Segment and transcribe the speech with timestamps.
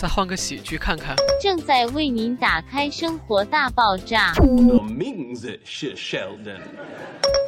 [0.00, 1.14] 再换个喜剧看看。
[1.38, 4.32] 正在为您打开《生活大爆炸》。
[4.78, 6.62] 我名字是 Sheldon。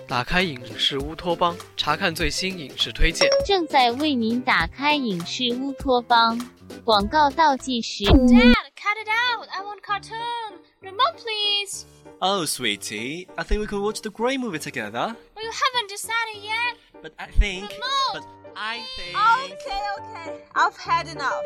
[0.06, 3.27] 打开影视乌托邦，查看最新影视推荐。
[3.46, 6.38] 正在为您打开影视乌托邦。
[6.84, 8.05] 广告倒计时。
[8.05, 9.48] Dad, cut it out!
[9.48, 10.59] I want cartoon.
[10.82, 11.87] Remote, please.
[12.19, 15.16] Oh, sweetie, I think we could watch the Grey movie together.
[15.34, 16.77] Well, you haven't decided yet.
[17.01, 17.71] But I think.
[17.71, 18.12] Remote.
[18.12, 18.24] But
[18.56, 19.16] I think.
[19.16, 20.45] Okay, okay.
[20.55, 21.45] I've had enough.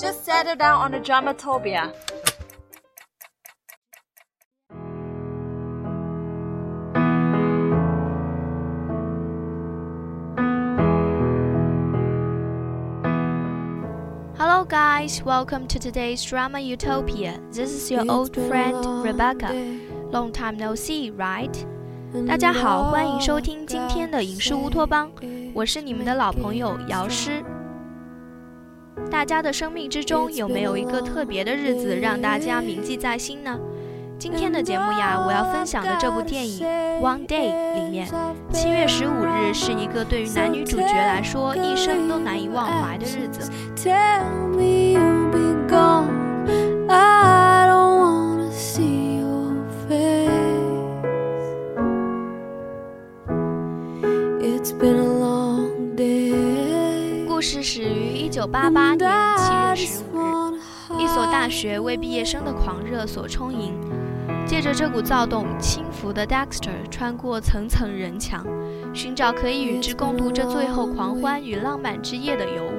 [0.00, 1.94] Just settle down on the dramatopia.
[14.36, 15.22] Hello, guys.
[15.22, 17.40] Welcome to today's drama utopia.
[17.52, 19.52] This is your old friend Rebecca.
[20.10, 21.66] Long time no see, right?
[22.26, 25.08] 大家好，欢迎收听今天的影视乌托邦，
[25.54, 27.40] 我是你们的老朋友姚诗。
[29.08, 33.56] 大家的生命之中有没有一个特别的日子让大家铭记在心呢？
[34.18, 36.66] 今天的节目呀，我要分享的这部电影
[37.00, 38.08] 《One Day》里面，
[38.52, 43.48] 七月十五日是一个对于男女主角来说一生都难以忘怀的日子。
[58.40, 63.74] 九八八年七月十五日，一所大学为毕业生的狂热所充盈。
[64.46, 68.42] 借着这股躁动，轻浮的 Dexter 穿过层层人墙，
[68.94, 72.72] 寻找可以与之共度这最后狂欢与浪漫之夜的尤物。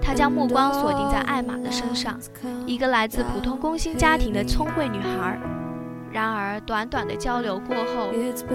[0.00, 2.18] 他将目光锁定在艾玛的身上，
[2.64, 5.38] 一个来自普通工薪家庭的聪慧女孩。
[6.10, 8.08] 然而，短短的交流过后，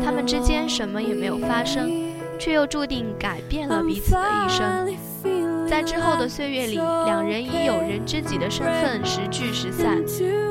[0.04, 1.92] 他们之间什么也没有发生，
[2.40, 5.37] 却又注定改变了彼此的一生。
[5.68, 9.98] 在之后的岁月里，两人以友人知己的身份时聚时散，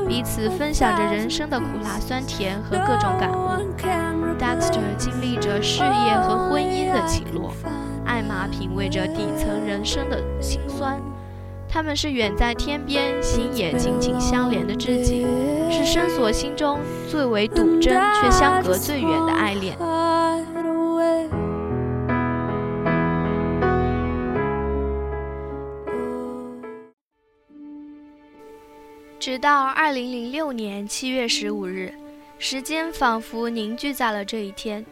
[0.07, 3.47] 彼此分享着人生的苦辣酸甜和各种感悟。
[4.39, 7.55] Dexter 经历着事业和婚姻的起落，
[8.05, 11.01] 艾玛品味着底层人生的辛酸。
[11.69, 15.27] 他们是远在天边，心也紧紧相连的知己，
[15.71, 16.79] 是深锁心中
[17.09, 19.75] 最为笃真却相隔最远的爱恋。
[29.27, 31.93] 直到二零零六年七月十五日，
[32.39, 34.87] 时间仿佛凝聚在了这一天。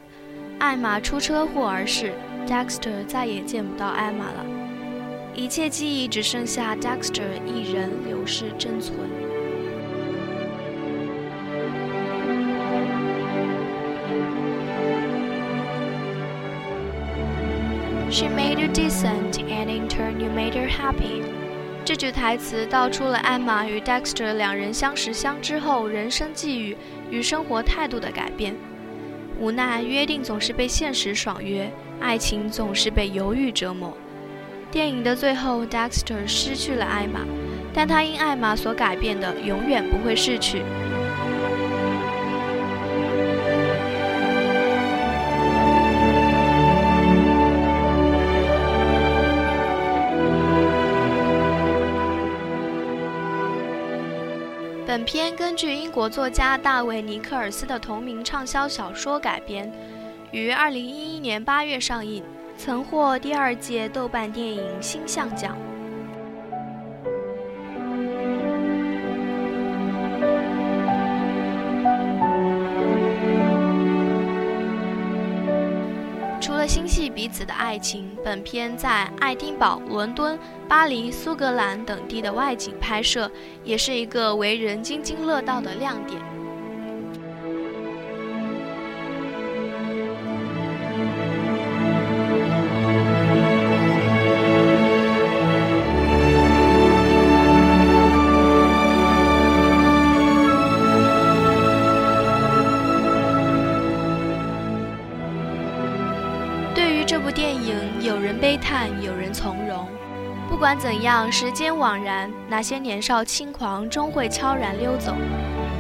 [0.58, 2.12] 艾玛出车祸而逝
[2.44, 4.44] ，Dexter 再也见不到艾玛了。
[5.36, 8.98] 一切记忆只剩下 Dexter 一人流逝珍存。
[18.10, 21.22] She made you decent, and in turn you made her happy.
[21.84, 26.74] 这句台词道出了艾玛与 Dexter 两人相识相知后人生际遇
[27.10, 28.56] 与生活态度的改变。
[29.38, 33.94] 无奈约定总是被现实爽约，爱情总是被犹豫折磨。
[34.70, 37.20] 电影的最后，Dexter 失去了艾玛，
[37.74, 40.62] 但他因艾玛所改变的永远不会逝去。
[55.04, 59.70] 本片根据英国作家大卫·尼克尔斯的同名畅销小说改编，
[60.32, 62.24] 于2011年8月上映，
[62.56, 65.58] 曾获第二届豆瓣电影星象奖。
[76.64, 83.30] 了心系彼此的爱情，本片在爱丁堡、伦敦、巴黎、苏格兰等地的外景拍摄，
[83.62, 86.33] 也是一个为人津津乐道的亮点。
[107.06, 109.86] 这部电影，有人悲叹，有人从容。
[110.48, 115.14] 不管怎样，时间枉然，那些年少轻狂终会悄然溜走。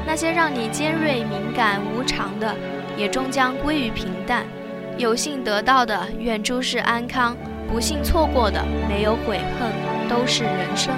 [0.06, 2.54] 那些让你尖锐、敏感、无常的，
[2.94, 4.44] 也终将归于平淡。
[4.98, 7.34] 有幸得到的，愿诸事安康；
[7.72, 9.72] 不幸错过的，没有悔恨，
[10.10, 10.92] 都是人生。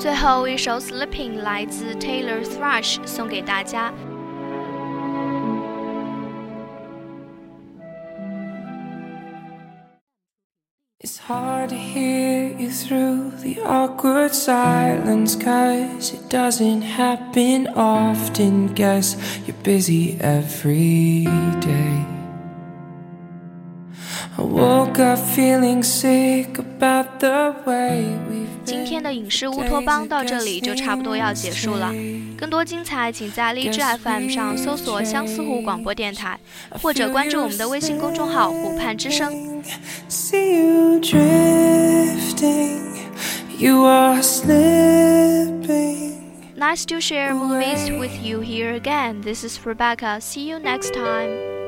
[0.00, 3.92] 最后一首《Sleeping》来自 Taylor Thrush，送给大家。
[10.98, 18.74] It's hard to hear you through the awkward silence, cause it doesn't happen often.
[18.74, 19.16] Guess
[19.46, 21.26] you're busy every
[21.60, 22.04] day.
[28.63, 31.93] 今天的影视乌托邦到这里就差不多要结束了。
[32.37, 36.39] 更多精彩，请在荔枝 FM 上搜索相思湖广播电台，
[36.81, 39.61] 或者关注我们的微信公众号“湖畔之声”。
[46.57, 49.21] Nice to share movies with you here again.
[49.21, 50.19] This is Rebecca.
[50.21, 51.60] See you next time.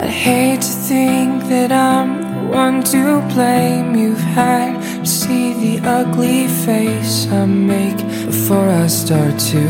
[0.00, 3.94] I hate to think that I'm the one to blame.
[3.94, 9.64] You've had to see the ugly face I make before I start to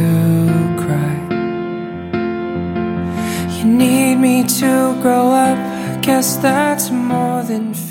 [0.82, 1.16] cry.
[3.58, 7.90] You need me to grow up, I guess that's more than fair.